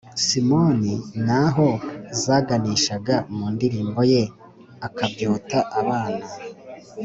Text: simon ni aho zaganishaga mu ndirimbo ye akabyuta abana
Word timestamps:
simon 0.25 0.81
ni 1.27 1.33
aho 1.43 1.67
zaganishaga 2.21 3.15
mu 3.35 3.45
ndirimbo 3.53 4.01
ye 4.13 4.23
akabyuta 4.87 5.59
abana 5.79 6.25